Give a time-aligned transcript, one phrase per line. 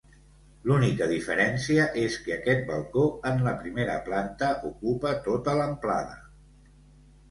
[0.69, 3.05] L'única diferència és que aquest balcó,
[3.35, 6.23] en la primera planta ocupa tota l'amplada.